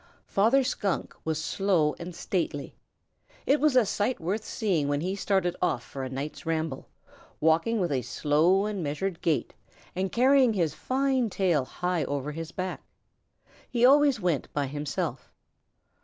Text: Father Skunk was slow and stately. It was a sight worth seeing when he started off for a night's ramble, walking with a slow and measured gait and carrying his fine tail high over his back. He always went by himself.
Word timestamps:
Father 0.25 0.63
Skunk 0.63 1.13
was 1.23 1.39
slow 1.39 1.93
and 1.99 2.15
stately. 2.15 2.73
It 3.45 3.59
was 3.59 3.75
a 3.75 3.85
sight 3.85 4.19
worth 4.19 4.43
seeing 4.43 4.87
when 4.87 5.01
he 5.01 5.15
started 5.15 5.55
off 5.61 5.83
for 5.83 6.03
a 6.03 6.09
night's 6.09 6.43
ramble, 6.43 6.89
walking 7.39 7.79
with 7.79 7.91
a 7.91 8.01
slow 8.01 8.65
and 8.65 8.81
measured 8.81 9.21
gait 9.21 9.53
and 9.95 10.11
carrying 10.11 10.53
his 10.53 10.73
fine 10.73 11.29
tail 11.29 11.65
high 11.65 12.03
over 12.05 12.31
his 12.31 12.51
back. 12.51 12.81
He 13.69 13.85
always 13.85 14.19
went 14.19 14.51
by 14.53 14.65
himself. 14.65 15.31